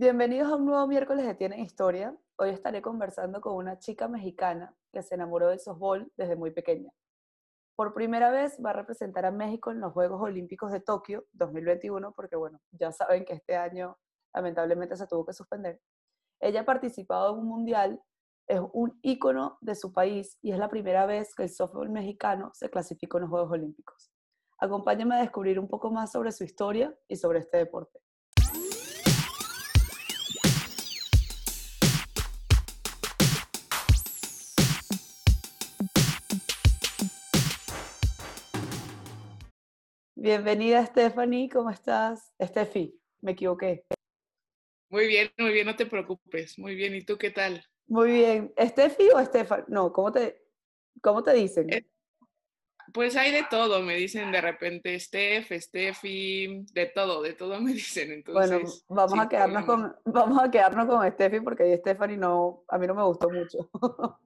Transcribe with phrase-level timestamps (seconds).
[0.00, 2.16] Bienvenidos a un nuevo miércoles de Tienen Historia.
[2.38, 6.90] Hoy estaré conversando con una chica mexicana que se enamoró del softball desde muy pequeña.
[7.76, 12.14] Por primera vez va a representar a México en los Juegos Olímpicos de Tokio 2021,
[12.14, 13.98] porque bueno, ya saben que este año
[14.34, 15.78] lamentablemente se tuvo que suspender.
[16.40, 18.00] Ella ha participado en un mundial,
[18.46, 22.52] es un ícono de su país y es la primera vez que el softball mexicano
[22.54, 24.10] se clasificó en los Juegos Olímpicos.
[24.56, 28.00] Acompáñame a descubrir un poco más sobre su historia y sobre este deporte.
[40.22, 42.34] Bienvenida Stephanie, ¿cómo estás?
[42.38, 43.86] Steffi, me equivoqué.
[44.90, 46.58] Muy bien, muy bien, no te preocupes.
[46.58, 47.64] Muy bien, ¿y tú qué tal?
[47.86, 48.52] Muy bien.
[48.60, 49.64] ¿Steffi o Estefan?
[49.68, 50.42] No, ¿cómo te,
[51.00, 51.72] cómo te dicen?
[51.72, 51.86] Eh,
[52.92, 57.72] pues hay de todo, me dicen de repente Steph, Steffi, de todo, de todo me
[57.72, 58.12] dicen.
[58.12, 62.76] Entonces, bueno, vamos a quedarnos con, vamos a quedarnos con Steffi porque Stephanie no, a
[62.76, 63.70] mí no me gustó mucho.
[63.72, 64.18] ok,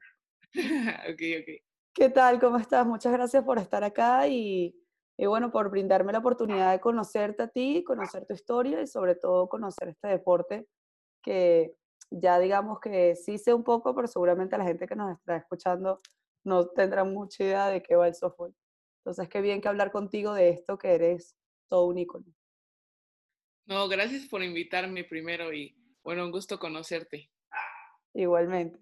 [0.57, 1.63] ok.
[1.95, 2.41] ¿Qué tal?
[2.41, 2.85] ¿Cómo estás?
[2.85, 4.75] Muchas gracias por estar acá y
[5.17, 9.15] y bueno, por brindarme la oportunidad de conocerte a ti, conocer tu historia y sobre
[9.15, 10.67] todo conocer este deporte
[11.23, 11.75] que
[12.11, 16.01] ya digamos que sí sé un poco, pero seguramente la gente que nos está escuchando
[16.45, 18.55] no tendrá mucha idea de qué va el softball.
[18.99, 21.37] Entonces, qué bien que hablar contigo de esto, que eres
[21.69, 22.27] todo un ícono.
[23.67, 27.31] No, gracias por invitarme primero y bueno, un gusto conocerte.
[28.13, 28.79] Igualmente.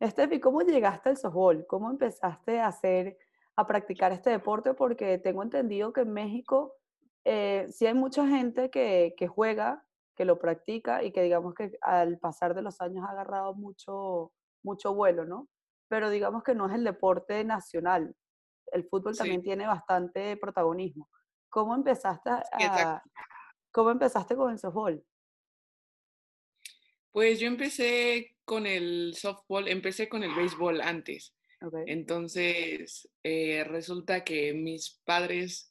[0.00, 1.66] Estefi, ¿cómo llegaste al softball?
[1.66, 3.18] ¿Cómo empezaste a hacer
[3.58, 6.76] a practicar este deporte porque tengo entendido que en México
[7.24, 9.84] eh, sí hay mucha gente que, que, juega,
[10.14, 14.30] que lo practica y que digamos que al pasar de los años ha agarrado mucho,
[14.62, 15.48] mucho vuelo, ¿no?
[15.88, 18.14] Pero digamos que no es el deporte nacional.
[18.70, 21.08] El fútbol también tiene bastante protagonismo.
[21.48, 23.02] ¿Cómo empezaste, a,
[23.72, 25.04] ¿cómo empezaste con el softball?
[27.10, 31.34] Pues yo empecé con el softball, empecé con el béisbol antes.
[31.86, 35.70] Entonces, eh, resulta que mis padres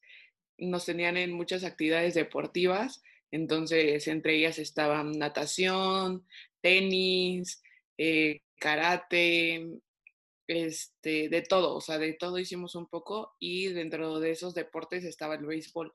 [0.58, 6.26] nos tenían en muchas actividades deportivas, entonces entre ellas estaban natación,
[6.62, 7.62] tenis,
[7.98, 9.80] eh, karate,
[10.48, 15.04] este, de todo, o sea, de todo hicimos un poco y dentro de esos deportes
[15.04, 15.94] estaba el béisbol.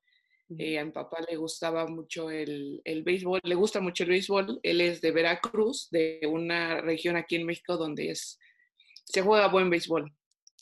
[0.58, 4.60] Eh, a mi papá le gustaba mucho el, el, béisbol, le gusta mucho el béisbol,
[4.62, 8.38] él es de Veracruz, de una región aquí en México donde es
[9.04, 10.12] se juega buen béisbol.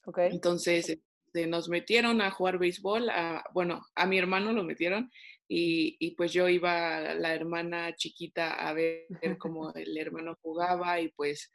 [0.04, 0.30] Okay.
[0.32, 5.10] Entonces, este, nos metieron a jugar béisbol, a, bueno, a mi hermano lo metieron
[5.46, 9.06] y, y, pues yo iba la hermana chiquita a ver
[9.38, 11.50] cómo el hermano jugaba y pues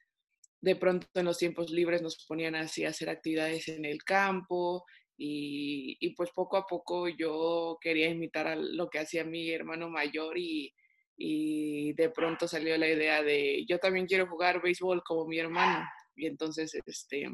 [0.62, 4.86] de pronto en los tiempos libres nos ponían así a hacer actividades en el campo
[5.18, 9.90] y, y pues poco a poco yo quería imitar a lo que hacía mi hermano
[9.90, 10.74] mayor y,
[11.18, 15.86] y de pronto salió la idea de yo también quiero jugar béisbol como mi hermano.
[16.16, 17.30] Y entonces, este,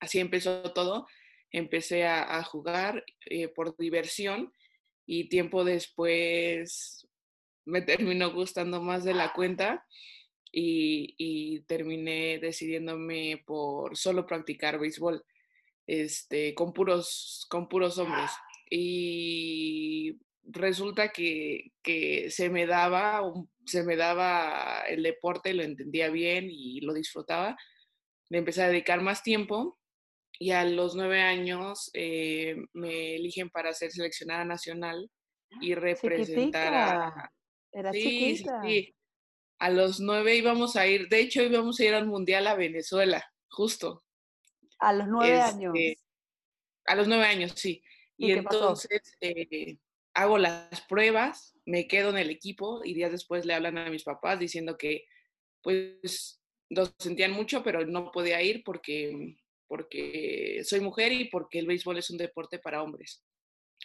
[0.00, 1.06] así empezó todo.
[1.50, 4.52] Empecé a, jugar eh, por diversión
[5.04, 7.06] y tiempo después
[7.64, 9.86] me terminó gustando más de la cuenta
[10.50, 15.22] y, terminé decidiéndome por solo practicar béisbol
[15.86, 18.30] este, con, puros, con puros hombres.
[18.70, 23.22] Y resulta que, que, se me daba
[23.64, 27.56] se me daba el deporte, lo entendía bien y lo disfrutaba,
[28.32, 29.78] le empecé a dedicar más tiempo
[30.38, 35.10] y a los nueve años eh, me eligen para ser seleccionada nacional
[35.60, 37.32] y representar a...
[37.70, 38.62] Era sí, chiquita.
[38.64, 38.96] Sí,
[39.58, 43.22] A los nueve íbamos a ir, de hecho íbamos a ir al Mundial a Venezuela,
[43.50, 44.02] justo.
[44.78, 45.74] A los nueve años.
[45.76, 46.02] Este,
[46.86, 47.82] a los nueve años, sí.
[48.16, 49.76] Y, entonces eh,
[50.14, 54.04] hago las pruebas, me quedo en el equipo y días después le hablan a mis
[54.04, 55.04] papás diciendo que
[55.60, 56.41] pues
[56.74, 61.98] lo sentían mucho, pero no podía ir porque, porque soy mujer y porque el béisbol
[61.98, 63.24] es un deporte para hombres.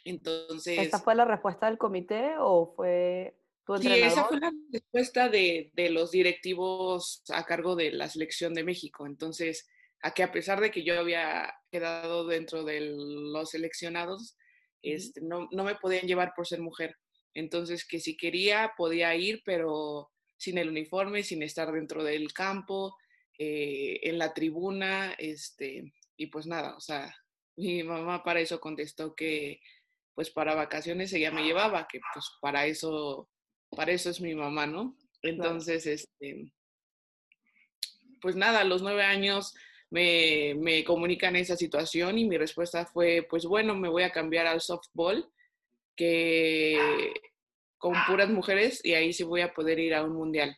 [0.05, 0.79] Entonces...
[0.79, 4.03] ¿Esta fue la respuesta del comité o fue tu entrenador?
[4.03, 8.63] Sí, esa fue la respuesta de, de los directivos a cargo de la selección de
[8.63, 9.05] México.
[9.05, 9.67] Entonces,
[10.01, 14.37] a que a pesar de que yo había quedado dentro de los seleccionados,
[14.81, 16.95] este, no, no me podían llevar por ser mujer.
[17.33, 22.95] Entonces, que si quería, podía ir, pero sin el uniforme, sin estar dentro del campo,
[23.37, 27.15] eh, en la tribuna, este, y pues nada, o sea,
[27.57, 29.61] mi mamá para eso contestó que
[30.15, 33.29] pues para vacaciones ella me llevaba, que pues para eso,
[33.69, 34.97] para eso es mi mamá, ¿no?
[35.21, 36.51] Entonces, este,
[38.19, 39.53] pues nada, a los nueve años
[39.91, 44.47] me, me comunican esa situación y mi respuesta fue, pues bueno, me voy a cambiar
[44.47, 45.31] al softball,
[45.95, 47.13] que
[47.77, 50.57] con puras mujeres y ahí sí voy a poder ir a un mundial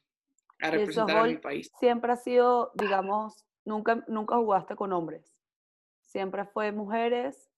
[0.60, 1.72] a representar a mi país.
[1.80, 5.34] Siempre ha sido, digamos, nunca, nunca jugaste con hombres.
[6.06, 7.50] Siempre fue mujeres.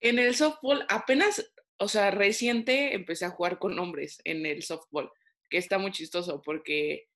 [0.00, 5.10] En el softball apenas, o sea, reciente empecé a jugar con hombres en el softball,
[5.48, 7.08] que está muy chistoso porque,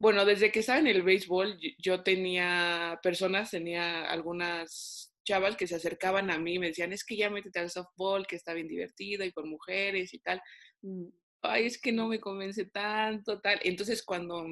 [0.00, 5.74] bueno, desde que estaba en el béisbol yo tenía personas, tenía algunas chavas que se
[5.74, 8.68] acercaban a mí y me decían, es que ya métete al softball, que está bien
[8.68, 10.40] divertido y con mujeres y tal.
[10.82, 11.08] Mm,
[11.42, 13.58] ay, es que no me convence tanto, tal.
[13.62, 14.44] Entonces cuando,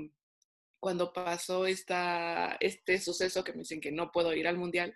[0.81, 4.95] cuando pasó esta, este suceso que me dicen que no puedo ir al mundial,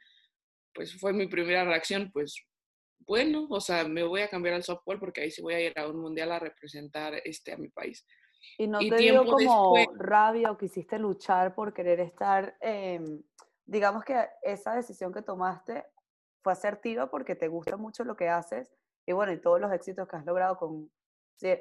[0.75, 2.46] pues fue mi primera reacción, pues
[3.00, 5.78] bueno, o sea, me voy a cambiar al softball porque ahí sí voy a ir
[5.78, 8.06] a un mundial a representar este, a mi país.
[8.58, 12.56] ¿Y no te dio como rabia o quisiste luchar por querer estar,
[13.64, 15.84] digamos que esa decisión que tomaste
[16.42, 18.72] fue asertiva porque te gusta mucho lo que haces
[19.06, 20.90] y bueno, y todos los éxitos que has logrado con,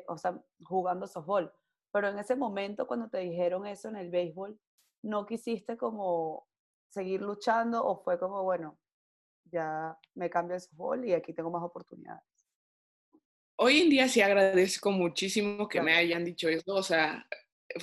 [0.07, 1.51] o sea, jugando softball.
[1.91, 4.59] Pero en ese momento, cuando te dijeron eso en el béisbol,
[5.03, 6.47] ¿no quisiste como
[6.89, 8.77] seguir luchando o fue como, bueno,
[9.45, 12.23] ya me cambio el softball y aquí tengo más oportunidades?
[13.59, 17.25] Hoy en día sí agradezco muchísimo que me hayan dicho eso, o sea,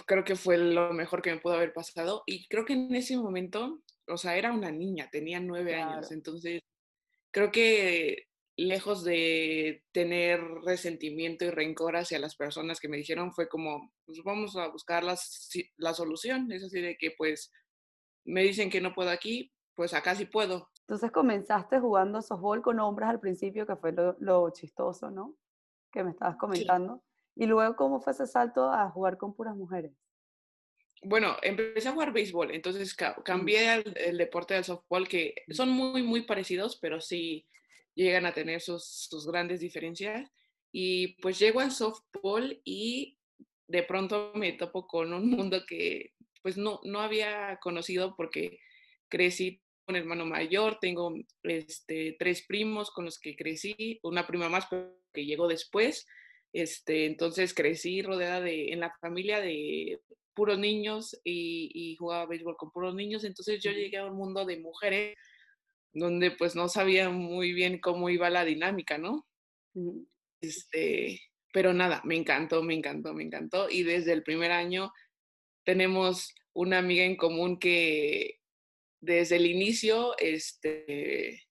[0.07, 3.17] creo que fue lo mejor que me pudo haber pasado y creo que en ese
[3.17, 6.63] momento, o sea, era una niña, tenía nueve años, entonces
[7.33, 13.49] creo que lejos de tener resentimiento y rencor hacia las personas que me dijeron, fue
[13.49, 16.51] como, pues vamos a buscar la solución.
[16.53, 17.53] Es así de que pues
[18.25, 20.71] me dicen que no puedo aquí, pues acá sí puedo.
[20.87, 25.35] Entonces comenzaste jugando softball con hombres al principio, que fue lo, chistoso, ¿no?
[25.91, 27.03] Que me estabas comentando.
[27.35, 29.93] Y luego, ¿cómo fue ese salto a jugar con puras mujeres?
[31.03, 33.23] Bueno, empecé a jugar béisbol, entonces mm.
[33.23, 35.53] cambié al el deporte del softball, que mm.
[35.53, 37.47] son muy, muy parecidos, pero sí
[37.95, 40.31] llegan a tener sus, grandes diferencias.
[40.73, 43.19] Y pues llego al softball y
[43.69, 46.13] de pronto me topo con un mundo que
[46.43, 48.59] pues no, no había conocido porque
[49.09, 54.67] crecí con hermano mayor, tengo este, tres primos con los que crecí, una prima más
[55.13, 56.07] que llegó después,
[56.53, 60.01] este, entonces crecí rodeada de, en la familia de
[60.35, 64.45] puros niños y, y, jugaba béisbol con puros niños, entonces yo llegué a un mundo
[64.45, 65.17] de mujeres
[65.95, 69.27] donde pues no sabía muy bien cómo iba la dinámica, ¿no?
[70.41, 71.21] Este,
[71.53, 73.71] pero nada, me encantó, me encantó, me encantó.
[73.71, 74.93] Y desde el primer año
[75.65, 78.41] tenemos una amiga en común que
[79.01, 81.43] desde el inicio, este,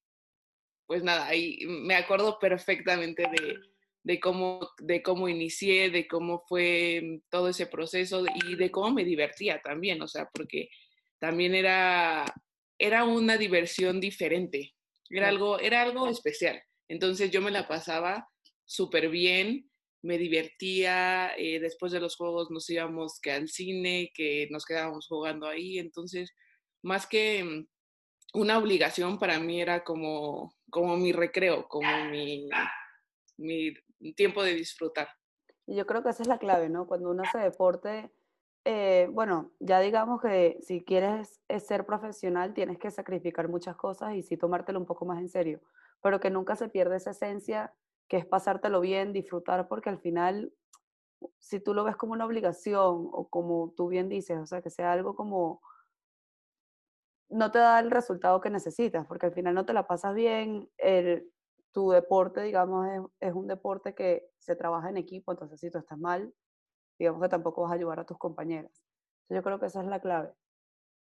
[0.85, 3.57] pues nada, ahí me acuerdo perfectamente de,
[4.03, 9.05] de, cómo, de cómo inicié, de cómo fue todo ese proceso y de cómo me
[9.05, 10.69] divertía también, o sea, porque
[11.19, 12.25] también era
[12.77, 14.73] era una diversión diferente,
[15.09, 16.61] era algo, era algo especial.
[16.87, 18.27] Entonces yo me la pasaba
[18.65, 19.69] súper bien,
[20.01, 25.07] me divertía, eh, después de los juegos nos íbamos que al cine, que nos quedábamos
[25.07, 26.31] jugando ahí, entonces
[26.83, 27.67] más que mm,
[28.33, 32.49] una obligación para mí era como, como mi recreo, como mi,
[33.37, 35.07] mi tiempo de disfrutar.
[35.67, 36.87] Yo creo que esa es la clave, ¿no?
[36.87, 38.11] Cuando uno hace deporte,
[38.65, 44.13] eh, bueno, ya digamos que si quieres eh, ser profesional tienes que sacrificar muchas cosas
[44.15, 45.61] y sí tomártelo un poco más en serio,
[46.01, 47.73] pero que nunca se pierda esa esencia
[48.07, 50.53] que es pasártelo bien, disfrutar, porque al final,
[51.39, 54.69] si tú lo ves como una obligación o como tú bien dices, o sea, que
[54.69, 55.61] sea algo como,
[57.29, 60.69] no te da el resultado que necesitas, porque al final no te la pasas bien,
[60.77, 61.29] el,
[61.71, 65.79] tu deporte, digamos, es, es un deporte que se trabaja en equipo, entonces si tú
[65.79, 66.33] estás mal,
[67.03, 68.71] digamos que tampoco vas a ayudar a tus compañeras.
[69.29, 70.29] yo creo que esa es la clave.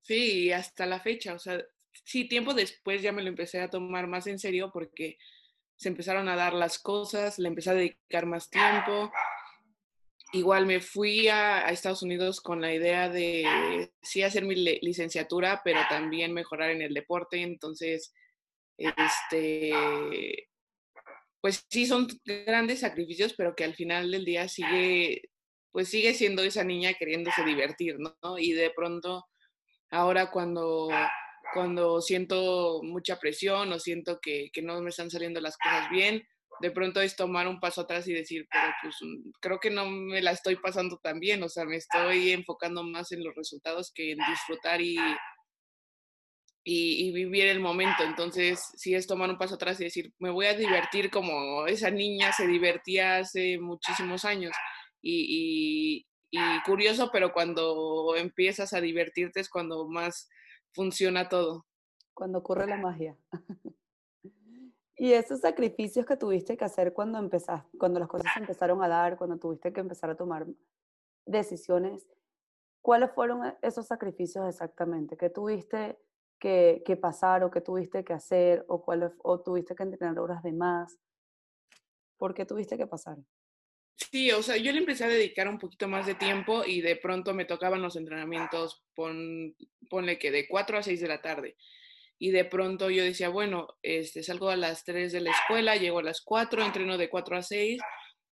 [0.02, 1.62] Sí, hasta la fecha, o sea,
[1.92, 5.18] sí, tiempo después ya me lo empecé a tomar más en serio porque
[5.76, 9.12] se empezaron a dar las cosas, le empecé a dedicar más tiempo.
[10.32, 15.82] Igual me fui a, Estados Unidos con la idea de sí hacer mi licenciatura, pero
[15.90, 17.42] también mejorar en el deporte.
[17.42, 18.14] Entonces,
[18.78, 19.74] este,
[21.44, 25.30] pues sí son grandes sacrificios, pero que al final del día sigue,
[25.74, 28.38] pues sigue siendo esa niña queriéndose divertir, ¿no?
[28.38, 29.26] Y de pronto,
[29.90, 30.88] ahora cuando,
[31.52, 36.24] cuando siento mucha presión o siento que, no me están saliendo las cosas bien,
[36.62, 39.88] de pronto es tomar un paso atrás y decir, pero pues mm, creo que no
[39.88, 43.92] me la estoy pasando tan bien, o sea, me estoy enfocando más en los resultados
[43.96, 44.96] que en disfrutar y,
[46.64, 48.04] y, vivir el momento.
[48.04, 51.90] Entonces, sí es tomar un paso atrás y decir, me voy a divertir como esa
[51.90, 54.56] niña se divertía hace muchísimos años
[55.04, 56.06] y,
[56.66, 60.30] curioso, pero cuando empiezas a divertirte es cuando más
[60.74, 61.66] funciona todo.
[62.14, 63.18] Cuando ocurre la magia.
[64.96, 69.18] Y esos sacrificios que tuviste que hacer cuando empezaste, cuando las cosas empezaron a dar,
[69.18, 70.46] cuando tuviste que empezar a tomar
[71.26, 72.08] decisiones,
[72.82, 75.18] ¿cuáles fueron e-, esos sacrificios exactamente?
[75.18, 76.00] ¿Qué tuviste
[76.40, 80.44] que, que pasar o qué tuviste que hacer o, cuál, o tuviste que entrenar horas
[80.44, 81.00] de más?
[82.18, 83.18] ¿Por qué tuviste que pasar?
[83.96, 86.96] Sí, o sea, yo le empecé a dedicar un poquito más de tiempo y de
[86.96, 89.56] pronto me tocaban los entrenamientos, pon,
[89.90, 91.56] ponle que de 4 a 6 de la tarde.
[92.18, 96.00] Y de pronto yo decía, bueno, este, salgo a las 3 de la escuela, llego
[96.00, 97.82] a las 4, entreno de 4 a 6,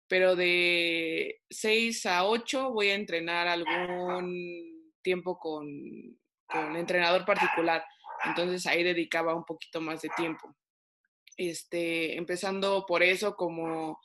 [0.08, 5.66] pero de 6 a 8 voy a entrenar algún tiempo con,
[6.46, 7.84] con entrenador particular.
[8.24, 10.54] Entonces ahí dedicaba un poquito más de tiempo.
[11.36, 14.00] Este, empezando por eso como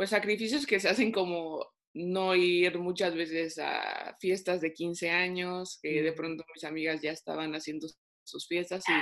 [0.00, 5.78] pues sacrificios que se hacen como no ir muchas veces a fiestas de 15 años,
[5.82, 7.86] que de pronto mis amigas ya estaban haciendo
[8.24, 8.92] sus fiestas y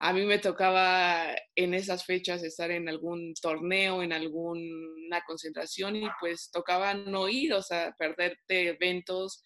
[0.00, 6.08] a mí me tocaba en esas fechas estar en algún torneo, en alguna concentración y
[6.18, 9.44] pues tocaba no ir, o sea, perderte eventos.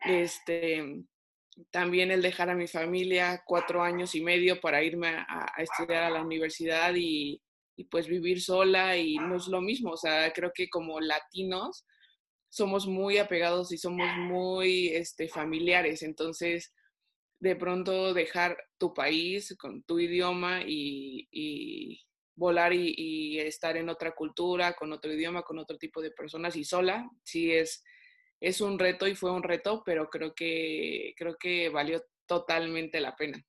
[0.00, 0.84] Este,
[1.70, 6.10] también el dejar a mi familia cuatro años y medio para irme a estudiar a
[6.10, 7.40] la universidad y,
[7.80, 11.86] y pues vivir sola y no es lo mismo, o sea, creo que como latinos
[12.50, 16.74] somos muy apegados y somos muy este, familiares, entonces
[17.40, 21.98] de pronto dejar tu país con tu idioma y,
[22.36, 26.64] volar y, estar en otra cultura, con otro idioma, con otro tipo de personas y
[26.64, 27.82] sola, sí es,
[28.40, 33.16] es un reto y fue un reto, pero creo que, creo que valió totalmente la
[33.16, 33.42] pena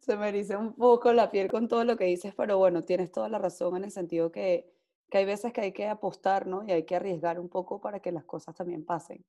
[0.00, 3.12] se me eriza un poco la piel con todo lo que dices, pero bueno, tienes
[3.12, 4.72] toda la razón en el sentido que,
[5.10, 6.64] que hay veces que hay que apostar, ¿no?
[6.66, 9.24] Y hay que arriesgar un poco para que las cosas también pasen.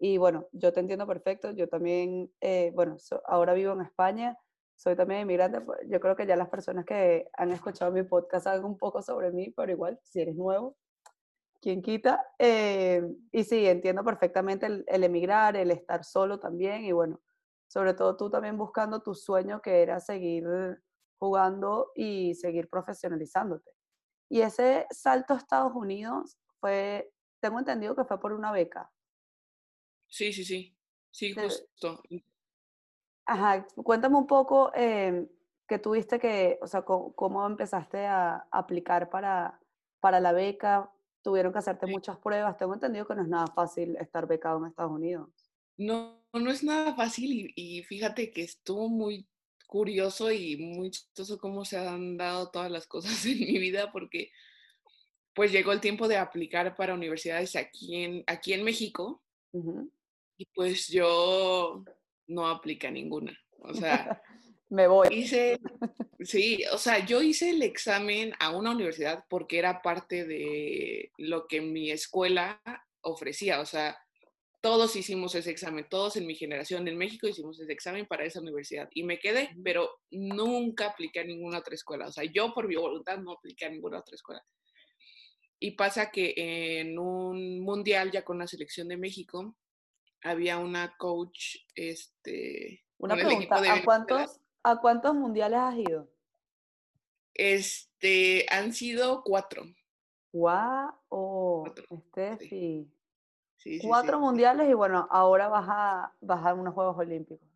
[0.00, 4.38] Y bueno, yo te entiendo perfecto, yo también, eh, bueno, ahora vivo en España,
[4.76, 8.44] soy también inmigrante, pues, yo creo que ya las personas que han escuchado mi podcast
[8.44, 10.76] saben un poco sobre mí, pero igual, si eres nuevo,
[11.60, 12.24] quien quita.
[12.38, 17.20] Eh, y sí, entiendo perfectamente el, el emigrar, el estar solo también, y bueno,
[17.68, 20.44] sobre todo tú también buscando tu sueño que era seguir
[21.18, 23.70] jugando y seguir profesionalizándote.
[24.28, 28.90] Y ese salto a Estados Unidos fue, tengo entendido que fue por una beca.
[30.06, 30.76] Sí, sí, sí,
[31.10, 32.02] sí, justo.
[33.26, 35.28] Ajá, cuéntame un poco eh,
[35.66, 39.60] que tuviste que, o sea, cómo, empezaste a aplicar para,
[40.00, 40.90] para la beca,
[41.22, 44.66] tuvieron que hacerte muchas pruebas, tengo entendido que no es nada fácil estar becado en
[44.66, 45.28] Estados Unidos.
[45.76, 49.26] No, no es nada fácil y, fíjate que estuvo muy
[49.66, 54.30] curioso y muy chistoso cómo se han dado todas las cosas en mi vida porque
[55.34, 59.22] pues llegó el tiempo de aplicar para universidades aquí en, aquí en México
[60.36, 61.84] y pues yo
[62.28, 63.38] no apliqué a ninguna.
[63.60, 64.22] O sea,
[64.68, 65.08] me voy.
[65.10, 65.58] Hice,
[66.20, 71.46] sí, o sea, yo hice el examen a una universidad porque era parte de lo
[71.46, 72.60] que mi escuela
[73.00, 73.60] ofrecía.
[73.60, 73.98] O sea,
[74.60, 78.40] todos hicimos ese examen, todos en mi generación en México hicimos ese examen para esa
[78.40, 82.06] universidad y me quedé, pero nunca apliqué a ninguna otra escuela.
[82.06, 84.44] O sea, yo por mi voluntad no apliqué a ninguna otra escuela.
[85.60, 89.56] Y pasa que en un mundial ya con la selección de México
[90.22, 92.84] había una coach, este...
[92.98, 96.10] Una pregunta, ¿a cuántos, ¿a cuántos mundiales has ido?
[97.34, 99.64] Este, han sido cuatro.
[100.32, 100.92] ¡Wow!
[101.08, 101.64] Oh,
[102.08, 102.90] Steffi.
[103.82, 107.48] Cuatro mundiales y bueno, ahora vas a, vas a unos Juegos Olímpicos.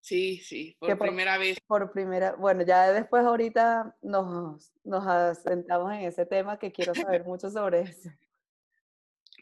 [0.00, 1.60] Sí, sí, por, primera vez.
[1.66, 7.24] Por primera, bueno, ya después ahorita nos, nos asentamos en ese tema que quiero saber
[7.24, 8.10] mucho sobre eso.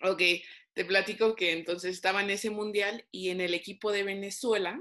[0.02, 0.20] Ok,
[0.74, 4.78] te platico que entonces estaba en ese mundial y en el equipo de Venezuela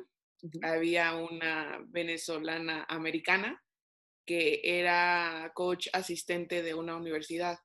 [0.61, 3.63] había una venezolana americana
[4.25, 7.57] que era coach asistente de una universidad.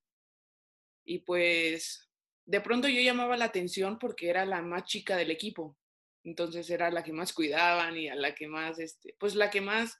[1.04, 2.03] Y pues
[2.46, 5.76] de pronto yo llamaba la atención porque era la más chica del equipo.
[6.24, 9.60] Entonces era la que más cuidaban y a la que más, este, pues la que
[9.60, 9.98] más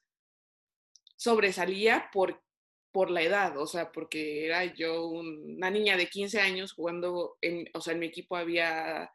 [1.17, 2.43] sobresalía por,
[2.91, 7.69] por la edad, o sea, porque era yo una niña de 15 años jugando, en,
[7.75, 9.11] o sea, en mi equipo había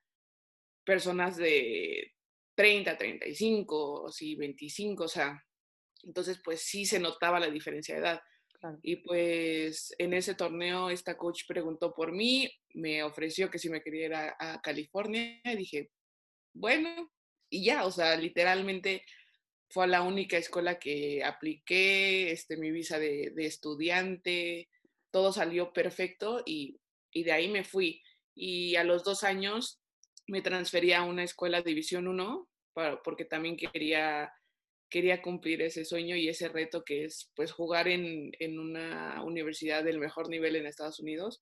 [0.86, 2.14] personas de
[2.56, 5.44] 30, 35, sí, 25, o sea,
[6.04, 8.22] entonces pues sí se notaba la diferencia de edad.
[8.82, 13.82] Y pues en ese torneo esta coach preguntó por mí, me ofreció que si me
[13.82, 15.92] quería ir a, California dije,
[16.54, 17.12] bueno,
[17.50, 19.04] y ya, o sea, literalmente
[19.70, 24.68] fue la única escuela que apliqué, este, mi visa de, estudiante,
[25.12, 26.80] todo salió perfecto y,
[27.12, 28.02] y, de ahí me fui.
[28.36, 29.82] Y a los dos años
[30.28, 32.50] me transferí a una escuela División 1
[33.04, 34.32] porque también quería
[34.90, 39.84] quería cumplir ese sueño y ese reto que es pues jugar en, en una universidad
[39.84, 41.42] del mejor nivel en Estados Unidos.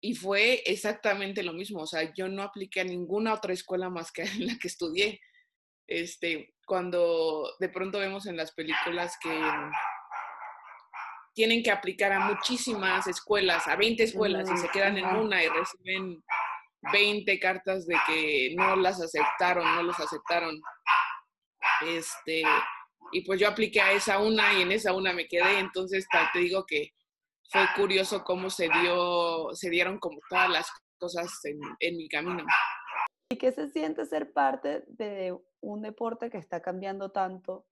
[0.00, 4.10] Y fue exactamente lo mismo, o sea, yo no apliqué a ninguna otra escuela más
[4.10, 5.20] que en la que estudié.
[5.86, 9.30] Este, cuando de pronto vemos en las películas que
[11.34, 15.48] tienen que aplicar a muchísimas escuelas, a 20 escuelas, y se quedan en una y
[15.48, 16.22] reciben
[16.92, 20.60] 20 cartas de que no las aceptaron, no los aceptaron.
[21.88, 22.42] Este,
[23.12, 26.38] y pues yo apliqué a esa una y en esa una me quedé, entonces te
[26.38, 26.92] digo que
[27.50, 32.44] fue curioso cómo se dio, se dieron como todas las cosas en, en mi camino.
[33.30, 37.66] ¿Y qué se siente ser parte de un deporte que está cambiando tanto,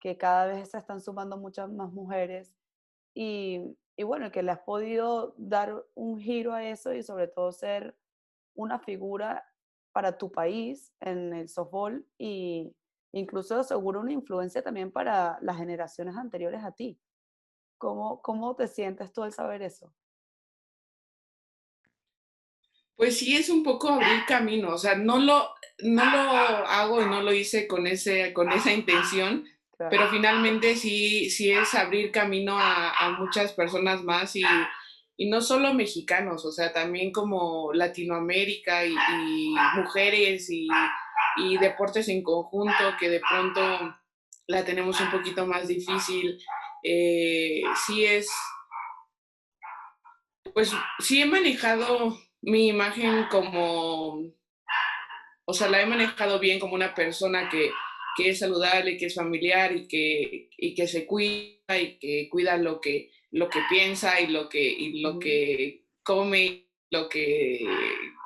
[0.00, 2.54] que cada vez se están sumando muchas más mujeres
[3.14, 7.52] y, y bueno, que le has podido dar un giro a eso y sobre todo
[7.52, 7.96] ser
[8.54, 9.44] una figura
[9.92, 12.74] para tu país en el softball y
[13.12, 16.98] incluso seguro una influencia también para las generaciones anteriores a ti.
[17.78, 19.92] ¿Cómo, cómo te sientes tú al saber eso?
[22.96, 25.48] Pues sí, es un poco abrir camino, o sea, no lo,
[25.78, 29.46] no lo hago y no lo hice con, ese, con esa intención,
[29.78, 34.42] pero finalmente sí, sí es abrir camino a, a muchas personas más y,
[35.20, 38.94] y no solo mexicanos, o sea, también como Latinoamérica y,
[39.76, 40.66] mujeres y,
[41.58, 43.96] deportes en conjunto que de pronto
[44.46, 46.38] la tenemos un poquito más difícil.
[46.82, 48.28] Eh, sí es,
[50.54, 54.20] pues sí he manejado mi imagen como,
[55.44, 57.70] o sea, la he manejado bien como una persona que,
[58.16, 62.56] que es saludable, que es familiar y que, y que se cuida y que cuida
[62.56, 67.64] lo que lo que piensa y lo que, y lo que come, lo que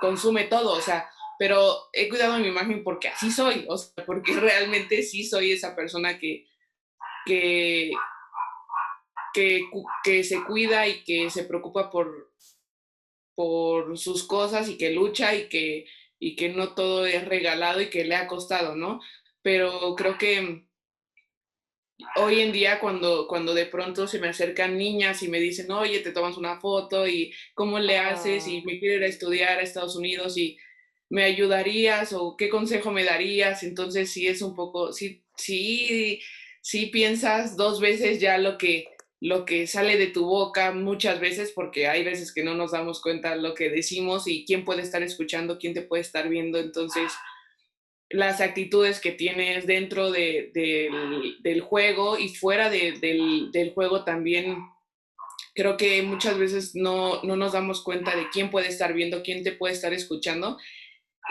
[0.00, 4.32] consume todo, o sea, pero he cuidado mi imagen porque así soy, o sea, porque
[4.40, 6.46] realmente sí soy esa persona que,
[7.26, 7.90] que,
[10.02, 12.32] que, se cuida y que se preocupa por,
[13.34, 15.86] por sus cosas y que lucha y que,
[16.18, 19.00] y que no todo es regalado y que le ha costado, ¿no?
[19.42, 20.66] Pero creo que
[22.16, 26.00] hoy en día cuando, cuando de pronto se me acercan niñas y me dicen, oye,
[26.00, 29.62] te tomas una foto y cómo le haces y me quiero ir a estudiar a
[29.62, 30.58] Estados Unidos y
[31.14, 36.20] me ayudarías o qué consejo me darías, entonces sí es un poco, sí, sí,
[36.60, 38.88] sí piensas dos veces ya lo que,
[39.20, 43.00] lo que sale de tu boca muchas veces porque hay veces que no nos damos
[43.00, 47.12] cuenta lo que decimos y quién puede estar escuchando, quién te puede estar viendo, entonces
[48.10, 50.50] las actitudes que tienes dentro de,
[51.44, 53.00] del, juego y fuera del,
[53.52, 54.58] del, juego también.
[55.54, 59.44] Creo que muchas veces no, no, nos damos cuenta de quién puede estar viendo, quién
[59.44, 60.58] te puede estar escuchando.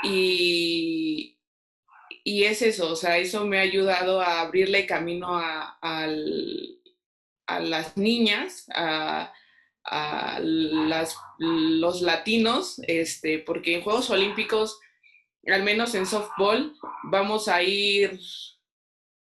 [0.02, 1.38] Y,
[2.24, 6.08] y es eso, o sea, eso me ha ayudado a abrirle camino a, a,
[7.48, 9.32] a las niñas, a,
[9.84, 14.80] a las, los latinos, este, porque en Juegos Olímpicos
[15.52, 18.18] al menos en softball, vamos a ir,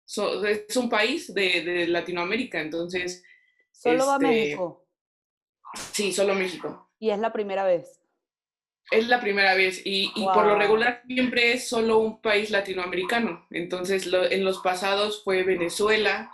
[0.08, 3.24] es un país de, Latinoamérica, entonces...
[3.72, 4.86] ¿Solo va este, México?
[5.94, 6.92] Sí, solo México.
[7.00, 7.99] ¿Y es la primera vez?
[8.92, 13.46] Es la primera vez y, por lo regular siempre es solo un país latinoamericano.
[13.52, 16.32] Entonces en los pasados fue Venezuela,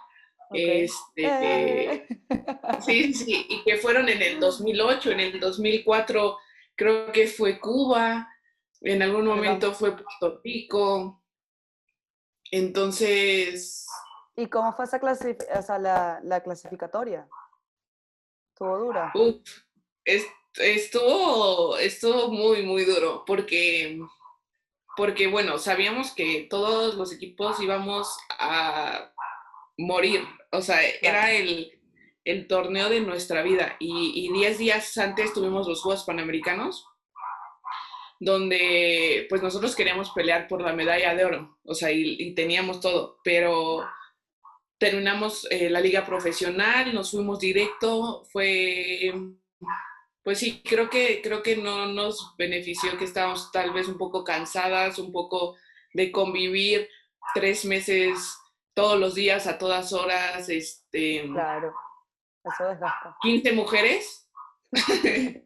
[0.52, 2.08] este, eh.
[2.86, 6.38] sí, sí, y que fueron en el 2008, en el 2004
[6.76, 8.30] creo que fue Cuba,
[8.82, 11.24] en algún momento fue Puerto Rico.
[12.52, 13.86] Entonces...
[14.36, 17.28] ¿Y cómo fue esa o sea, la, la, clasificatoria?
[18.54, 19.13] ¿Estuvo dura?
[20.58, 24.00] Estuvo, estuvo muy, muy duro porque,
[24.98, 29.12] porque, bueno, sabíamos que todos los equipos íbamos a
[29.78, 30.26] morir.
[30.52, 31.72] O sea, era el,
[32.24, 33.76] el torneo de nuestra vida.
[33.80, 36.86] Y 10 días antes tuvimos los Juegos Panamericanos
[38.20, 43.20] donde pues nosotros queríamos pelear por la medalla de oro, o sea, y, teníamos todo,
[43.24, 43.86] pero
[44.78, 49.13] terminamos eh, la liga profesional, nos fuimos directo, fue,
[50.25, 54.23] pues sí, creo que, creo que no nos benefició que estábamos tal vez un poco
[54.23, 55.55] cansadas, un poco
[55.93, 56.89] de convivir
[57.35, 58.35] tres meses
[58.73, 61.29] todos los días, a todas horas, este...
[61.31, 61.75] Claro,
[62.43, 63.15] eso desgasta.
[63.21, 64.27] 15 mujeres.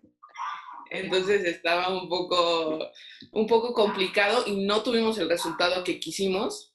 [0.90, 2.80] Entonces estaba un poco,
[3.34, 6.74] un poco complicado y no tuvimos el resultado que quisimos.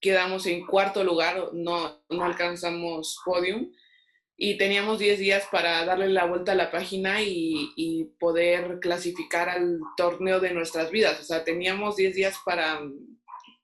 [0.00, 3.70] Quedamos en cuarto lugar, no, no alcanzamos podium
[4.36, 9.48] y teníamos 10 días para darle la vuelta a la página y, y, poder clasificar
[9.48, 11.20] al torneo de nuestras vidas.
[11.20, 12.80] O sea, teníamos 10 días para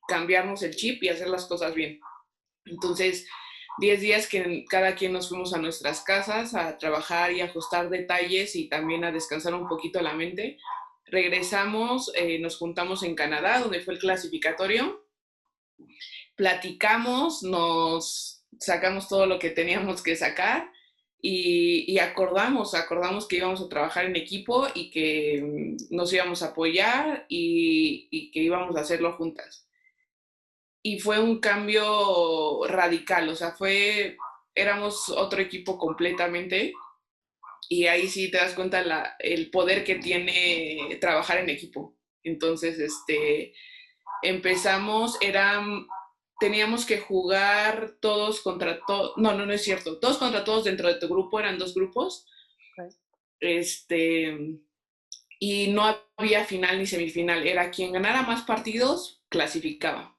[0.06, 2.00] cambiarnos el chip y hacer las cosas bien.
[2.66, 3.26] Entonces,
[3.78, 8.54] 10 días que cada quien nos fuimos a nuestras casas a trabajar y ajustar detalles
[8.54, 10.58] y también a descansar un poquito la mente.
[11.06, 15.06] Regresamos, eh, nos juntamos en Canadá, donde fue el clasificatorio.
[16.36, 20.70] Platicamos, nos sacamos todo lo que teníamos que sacar
[21.22, 26.48] y, acordamos, acordamos que íbamos a trabajar en equipo y que mm, nos íbamos a
[26.48, 29.66] apoyar y, y que íbamos a hacerlo juntas
[30.82, 34.16] y fue un cambio radical, o sea, fue,
[34.54, 36.72] éramos otro equipo completamente
[37.68, 41.96] y ahí sí te das cuenta la, el poder que tiene trabajar en equipo.
[42.22, 43.52] Entonces, este,
[44.22, 45.86] empezamos, eran,
[46.40, 50.88] teníamos que jugar todos contra todos, no, no, no es cierto, todos contra todos dentro
[50.88, 52.26] de tu grupo, eran dos grupos.
[53.38, 54.58] Este,
[55.38, 60.16] y no había final ni semifinal, era quien ganara más partidos, clasificaba.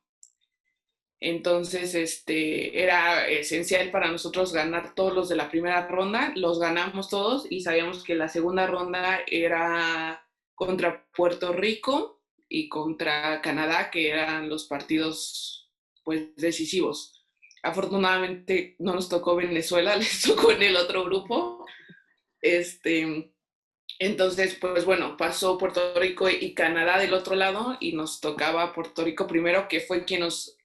[1.19, 7.09] Entonces, este, era esencial para nosotros ganar todos los de la primera ronda, los ganamos
[7.09, 14.09] todos y sabíamos que la segunda ronda era contra Puerto Rico y contra Canadá, que
[14.09, 15.60] eran los partidos
[16.03, 17.25] pues decisivos.
[17.63, 21.65] Afortunadamente no nos tocó Venezuela, les tocó en el otro grupo.
[22.41, 23.31] Este,
[23.99, 29.03] entonces, pues bueno, pasó Puerto Rico y Canadá del otro lado y nos tocaba Puerto
[29.03, 30.57] Rico primero, que fue quien nos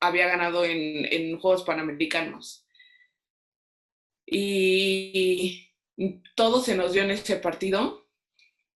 [0.00, 2.64] había ganado en, Juegos Panamericanos.
[4.24, 5.68] Y
[6.34, 8.06] todo se nos dio en ese partido,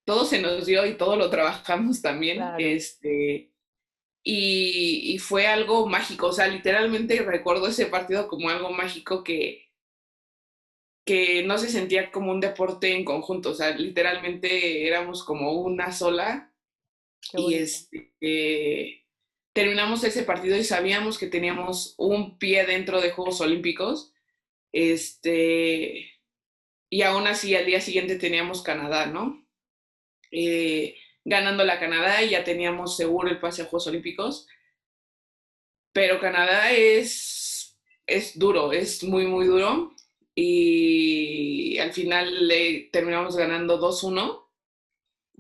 [0.05, 2.43] todo se nos dio y todo lo trabajamos también.
[2.59, 3.50] Este,
[4.23, 9.71] y, fue algo mágico, o sea, literalmente recuerdo ese partido como algo mágico que,
[11.07, 15.93] que no se sentía como un deporte en conjunto, o sea, literalmente éramos como una
[15.93, 16.53] sola.
[17.33, 19.05] y este,
[19.53, 24.13] terminamos ese partido y sabíamos que teníamos un pie dentro de Juegos Olímpicos.
[24.73, 26.11] Este,
[26.91, 29.47] y aún así al día siguiente teníamos Canadá, ¿no?
[30.31, 34.47] Eh, ganando la Canadá y ya teníamos seguro el pase a Juegos Olímpicos.
[35.93, 39.95] Pero Canadá es, es duro, es muy, muy duro.
[40.35, 44.47] Y al final le terminamos ganando 2-1.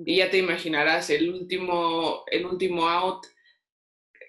[0.04, 3.26] Y ya te imaginarás, el último, el último out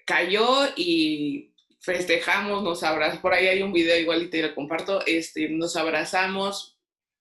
[0.04, 5.48] cayó y festejamos, nos abrazamos, por ahí hay un video igual y lo comparto, este,
[5.48, 6.78] nos abrazamos,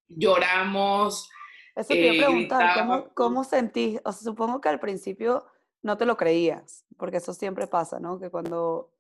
[0.08, 1.31] lloramos.
[1.76, 4.00] Eso te iba a eh, preguntar, ¿cómo, ¿cómo, sentís?
[4.04, 5.46] O sea, supongo que al principio
[5.82, 8.20] no te lo creías, porque eso siempre pasa, ¿no?
[8.20, 8.92] Que cuando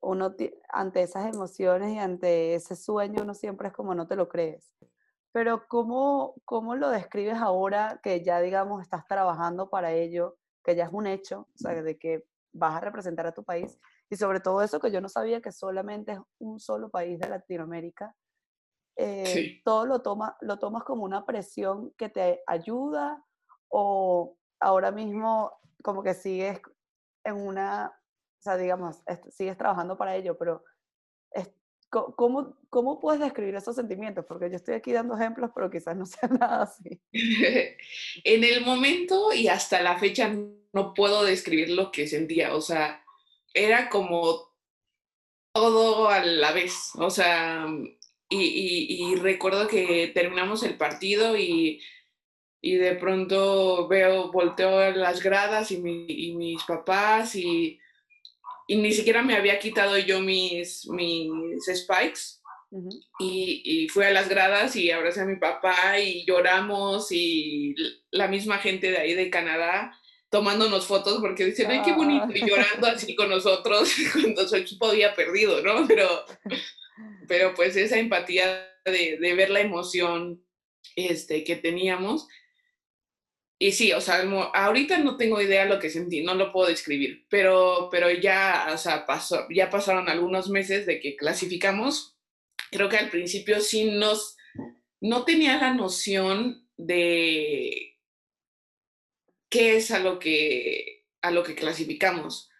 [0.00, 0.34] uno,
[0.70, 4.74] ante esas emociones y ante ese sueño, uno siempre es como no te lo crees.
[5.32, 10.84] Pero ¿cómo, cómo lo describes ahora que ya, digamos, estás trabajando para ello, que ya
[10.84, 14.40] es un hecho, o sea, de que vas a representar a tu país y sobre
[14.40, 18.14] todo eso que yo no sabía que solamente es un solo país de Latinoamérica.
[18.96, 23.22] Eh, todo lo, toma, lo tomas como una presión que te ayuda
[23.68, 26.60] o ahora mismo como que sigues
[27.24, 30.64] en una, o sea, digamos, sigues trabajando para ello, pero
[31.90, 34.24] ¿cómo, ¿cómo puedes describir esos sentimientos?
[34.26, 37.00] Porque yo estoy aquí dando ejemplos, pero quizás no sea nada así.
[37.12, 40.34] en el momento y hasta la fecha
[40.72, 43.04] no puedo describir lo que sentía, o sea,
[43.54, 44.54] era como
[45.52, 47.66] todo a la vez, o sea,
[48.28, 51.80] y, recuerdo que terminamos el partido y,
[52.62, 57.78] de pronto veo, volteo a las gradas y, mis papás y,
[58.68, 62.40] ni siquiera me había quitado yo mis, mis spikes.
[63.20, 67.74] y, y, fui a las gradas y abracé a mi papá y lloramos y
[68.10, 69.96] la misma gente de ahí de Canadá
[70.30, 74.88] tomándonos fotos porque dicen, ay, qué bonito, y llorando así con nosotros cuando su equipo
[74.88, 75.86] había perdido, ¿no?
[75.86, 76.24] Pero,
[77.28, 80.46] pero pues esa empatía de, de ver la emoción
[80.94, 82.28] este, que teníamos.
[83.58, 87.26] Y sí, o sea, ahorita no tengo idea lo que sentí, no lo puedo describir,
[87.30, 92.18] pero, pero ya, o sea, pasó, ya pasaron algunos meses de que clasificamos.
[92.70, 94.36] Creo que al principio sí nos,
[95.00, 97.98] no tenía la noción de
[99.48, 102.50] qué es a lo que, a lo que clasificamos.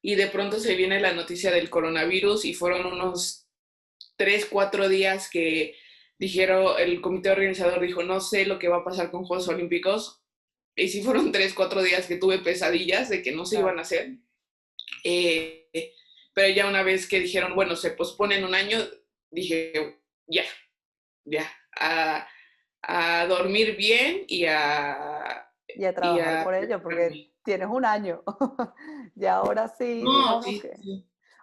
[0.00, 3.45] Y de pronto se viene la noticia del coronavirus y fueron unos
[4.16, 5.76] tres, cuatro días que
[6.18, 10.22] dijeron, el comité organizador dijo, no sé lo que va a pasar con Juegos Olímpicos.
[10.74, 13.82] Y sí fueron tres, cuatro días que tuve pesadillas de que no se iban a
[13.82, 14.16] hacer.
[15.04, 15.68] Eh,
[16.34, 18.78] pero ya una vez que dijeron, bueno, se posponen un año,
[19.30, 20.44] dije, ya,
[21.24, 22.28] ya, a,
[22.82, 28.22] a dormir bien y a, y a trabajar por ello, porque tienes un año.
[29.16, 30.04] y ahora sí,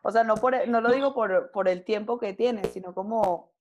[0.04, 3.54] O sea, no, por, no lo digo por, por el tiempo que tienes, sino como,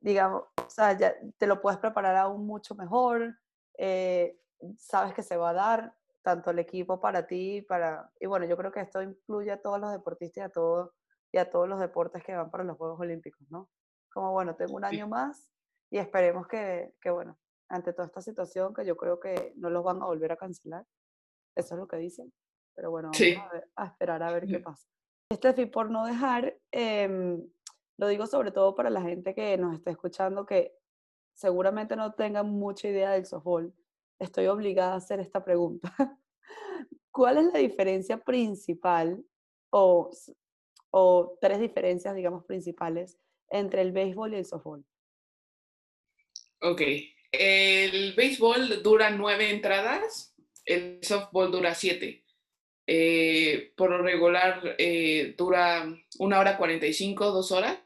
[0.00, 3.38] digamos, o sea, ya te lo puedes preparar aún mucho mejor,
[3.78, 4.38] eh,
[4.76, 8.56] sabes que se va a dar tanto el equipo para ti, para, y bueno, yo
[8.56, 10.94] creo que esto incluye a todos los deportistas y a, todo,
[11.30, 13.68] y a todos los deportes que van para los Juegos Olímpicos, ¿no?
[14.12, 15.48] Como, bueno, tengo un año más
[15.90, 19.84] y esperemos que, que, bueno, ante toda esta situación, que yo creo que no los
[19.84, 20.84] van a volver a cancelar,
[21.54, 22.32] eso es lo que dicen,
[22.74, 24.88] pero bueno, vamos a, esperar a ver qué pasa.
[25.32, 27.38] Steffi, por no dejar, eh,
[27.96, 30.74] lo digo sobre todo para la gente que nos está escuchando, que
[31.34, 33.74] seguramente no tengan mucha idea del softball,
[34.18, 35.92] estoy obligada a hacer esta pregunta.
[37.10, 39.24] ¿Cuál es la diferencia principal
[39.70, 40.10] o,
[40.90, 43.18] o tres diferencias, digamos, principales
[43.50, 44.84] entre el béisbol y el softball?
[46.60, 46.80] Ok,
[47.32, 50.34] el béisbol dura nueve entradas,
[50.64, 52.23] el softball dura siete.
[52.86, 55.86] Eh, por lo regular eh, dura
[56.18, 57.78] una hora 45, dos horas.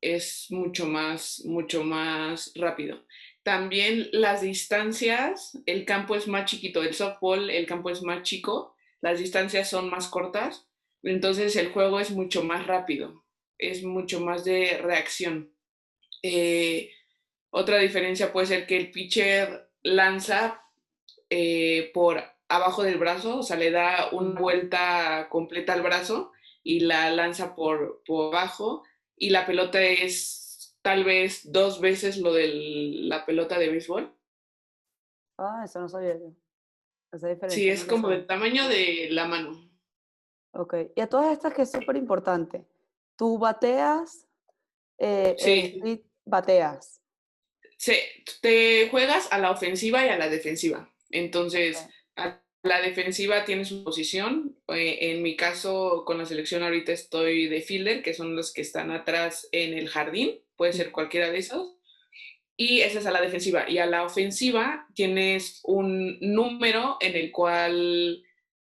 [0.00, 3.04] Es mucho más, mucho más rápido.
[3.42, 8.74] También las distancias, el campo es más chiquito, el softball, el campo es más chico,
[9.00, 10.68] las distancias son más cortas,
[11.02, 13.24] entonces el juego es mucho más rápido,
[13.56, 15.52] es mucho más de reacción.
[16.22, 16.92] Eh,
[17.50, 20.62] otra diferencia puede ser que el pitcher lanza
[21.94, 26.32] por abajo del brazo, o sea, le da una vuelta completa al brazo
[26.62, 28.84] y la lanza por, por abajo
[29.16, 34.14] y la pelota es tal vez dos veces lo de la pelota de béisbol.
[35.36, 36.32] Ah, eso no sabía yo.
[37.12, 39.68] Esa diferencia sí, es como del tamaño de la mano.
[40.52, 42.66] Ok, y a todas estas que es súper importante,
[43.16, 44.26] tú bateas,
[44.98, 46.04] eh, sí.
[46.24, 47.00] bateas.
[47.76, 47.94] Sí,
[48.42, 50.92] te juegas a la ofensiva y a la defensiva.
[51.10, 51.86] Entonces,
[52.62, 54.56] la defensiva tiene su posición.
[54.68, 58.62] Eh, en mi caso, con la selección ahorita estoy de fielder, que son los que
[58.62, 60.40] están atrás en el jardín.
[60.56, 61.74] Puede ser cualquiera de esos.
[62.56, 63.70] Y esa es a la defensiva.
[63.70, 68.24] Y a la ofensiva tienes un número en el cual,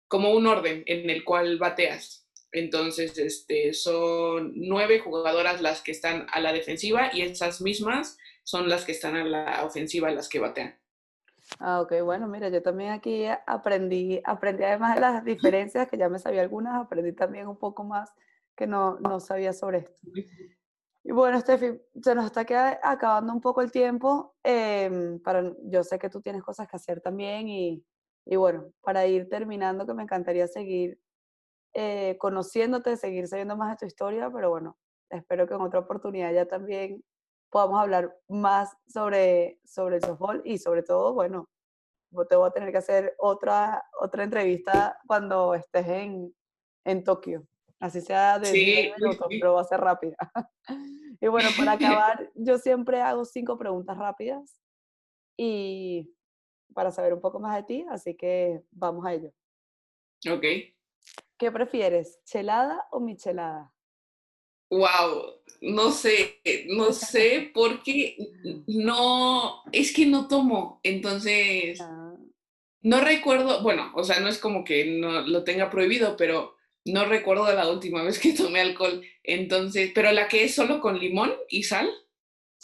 [0.07, 2.27] como un orden en el cual bateas.
[2.53, 8.68] Entonces, este, son nueve jugadoras las que están a la defensiva y esas mismas son
[8.68, 10.78] las que están a la ofensiva, las que batean.
[11.61, 16.08] Ah, ok, bueno, mira, yo también aquí aprendí, aprendí además de las diferencias, que ya
[16.08, 18.12] me sabía algunas, aprendí también un poco más
[18.56, 20.00] que no, no sabía sobre esto.
[21.04, 22.42] Y bueno, Steffi, se nos está
[22.82, 27.00] acabando un poco el tiempo, eh, para, yo sé que tú tienes cosas que hacer
[27.00, 27.84] también y,
[28.26, 31.00] y bueno, para ir terminando, que me encantaría seguir
[31.74, 34.76] eh, conociéndote, seguir sabiendo más de tu historia, pero bueno,
[35.11, 37.02] espero que en otra oportunidad ya también
[37.50, 41.48] podamos hablar más sobre, sobre el softball y sobre todo, bueno,
[42.28, 46.34] te voy a tener que hacer otra, otra entrevista cuando estés en,
[46.84, 47.46] en Tokio.
[47.80, 50.16] Así sea de 10 minutos, pero va a ser rápida.
[51.20, 51.72] y bueno, para
[52.06, 54.58] acabar, yo siempre hago cinco preguntas rápidas
[55.37, 56.12] y
[56.74, 59.32] para saber un poco más de ti, así que vamos a ello.
[60.30, 60.44] Ok.
[61.38, 63.72] ¿Qué prefieres, chelada o michelada?
[64.70, 68.16] Wow, no sé, no sé porque
[68.66, 72.14] no, es que no tomo, entonces ah.
[72.83, 76.54] no recuerdo, bueno, o sea, no es como que no lo tenga prohibido, pero
[76.85, 80.98] no recuerdo la última vez que tomé alcohol, entonces, pero la que es solo con
[80.98, 81.88] limón y sal,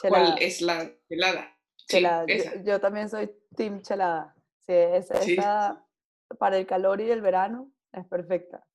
[0.08, 1.56] ¿cuál es la helada?
[1.88, 2.26] Chelada,
[2.64, 4.34] yo, también soy team chelada,
[4.66, 5.84] sí, esa
[6.38, 8.66] para el calor y el verano es perfecta.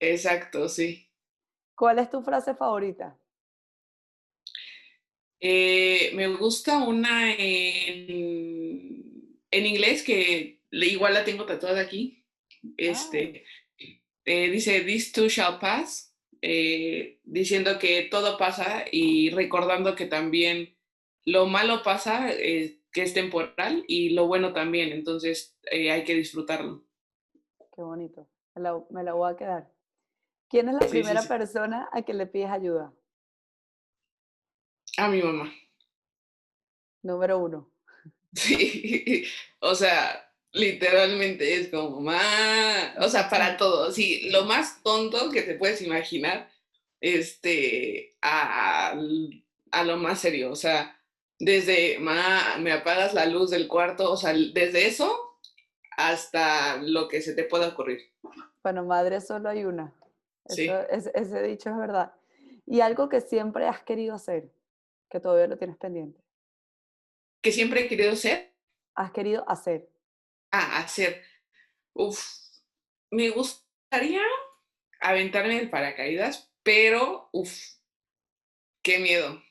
[0.00, 1.07] Exacto, sí.
[1.78, 3.16] ¿Cuál es tu frase favorita?
[5.38, 9.14] Eh, me gusta una en,
[9.52, 12.26] inglés que igual la tengo tatuada aquí.
[12.76, 13.84] Este, ah.
[14.24, 20.76] eh, dice, This too shall pass, eh, diciendo que todo pasa y recordando que también
[21.24, 26.82] lo malo pasa, que es temporal, y lo bueno también, entonces hay que disfrutarlo.
[27.76, 29.77] Qué bonito, me la voy a quedar.
[30.48, 32.92] ¿Quién es la primera persona a que le pides ayuda?
[34.96, 35.52] A mi mamá.
[37.02, 37.70] Número uno.
[38.34, 39.24] Sí,
[39.60, 45.40] o sea, literalmente es como mamá, o sea, para todo, sí, lo más tonto que
[45.42, 46.50] te puedes imaginar,
[47.00, 48.94] este, a,
[49.70, 51.00] a lo más serio, o sea,
[51.38, 55.40] desde, mamá, me apagas la luz del cuarto, o sea, desde eso
[55.96, 58.00] hasta lo que se te pueda ocurrir.
[58.62, 59.92] Bueno, madre solo hay una.
[60.48, 62.12] Ese dicho es verdad.
[62.66, 64.52] Y algo que siempre has querido hacer,
[65.08, 66.20] que todavía lo tienes pendiente.
[67.40, 68.54] ¿Que siempre he querido ser?
[68.94, 69.88] Has querido hacer.
[70.50, 71.22] Ah, hacer.
[71.94, 72.20] Uf,
[73.10, 74.22] me gustaría
[75.00, 77.56] aventarme el paracaídas, pero, uff,
[78.82, 79.42] qué miedo.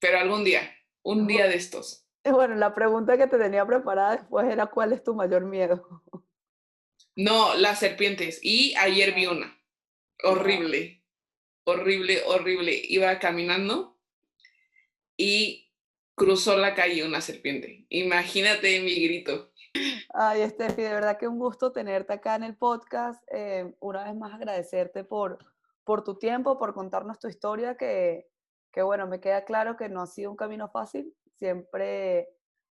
[0.00, 2.06] Pero algún día, un día de estos.
[2.24, 6.02] Bueno, la pregunta que te tenía preparada después era ¿cuál es tu mayor miedo?
[7.16, 8.40] No, las serpientes.
[8.42, 9.61] Y ayer vi una.
[10.22, 11.02] Horrible.
[11.64, 12.80] Horrible, horrible.
[12.88, 13.98] Iba caminando
[15.16, 15.70] y
[16.14, 17.86] cruzó la calle una serpiente.
[17.88, 19.52] Imagínate mi grito.
[20.14, 23.22] Ay, Estefi, de verdad que un gusto tenerte acá en el podcast.
[23.32, 25.38] Eh, una vez más agradecerte por,
[25.84, 28.28] por tu tiempo, por contarnos tu historia, que,
[28.72, 31.14] que bueno, me queda claro que no ha sido un camino fácil.
[31.38, 32.28] Siempre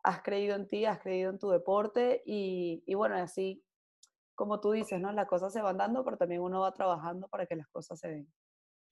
[0.03, 3.63] has creído en ti, has creído en tu deporte y, y bueno, así
[4.37, 5.11] como tú dices, ¿no?
[5.11, 8.09] Las cosas se van dando, pero también uno va trabajando para que las cosas se
[8.09, 8.33] den.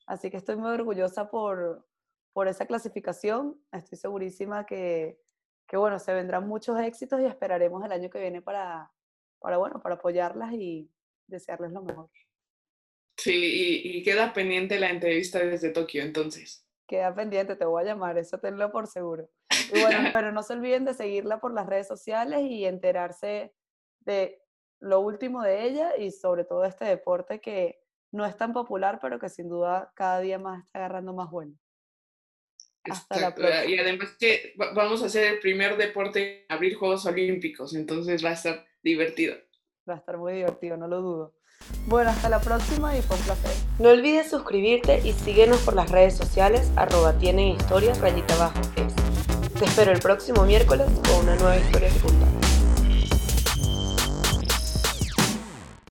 [0.06, 1.86] Así que estoy muy orgullosa por,
[2.32, 3.62] por esa clasificación.
[3.70, 5.20] Estoy segurísima que,
[5.68, 8.90] que, bueno, se vendrán muchos éxitos y esperaremos el año que viene para,
[9.38, 10.90] para bueno, para apoyarlas y
[11.26, 12.10] desearles lo mejor.
[13.18, 16.66] Sí, y, y queda pendiente la entrevista desde Tokio, entonces.
[16.88, 19.28] Queda pendiente, te voy a llamar, eso tenlo por seguro.
[19.72, 23.54] Y bueno, pero no se olviden de seguirla por las redes sociales y enterarse
[24.00, 24.43] de
[24.84, 27.80] lo último de ella y sobre todo este deporte que
[28.12, 31.54] no es tan popular, pero que sin duda cada día más está agarrando más bueno.
[32.84, 33.64] Hasta la próxima.
[33.64, 38.30] Y además que vamos a ser el primer deporte en abrir Juegos Olímpicos, entonces va
[38.30, 39.36] a estar divertido.
[39.88, 41.34] Va a estar muy divertido, no lo dudo.
[41.86, 43.52] Bueno, hasta la próxima y fue un placer.
[43.78, 48.94] No olvides suscribirte y síguenos por las redes sociales arroba tiene historia rayita abajo es.
[49.54, 52.43] Te espero el próximo miércoles con una nueva historia que contar.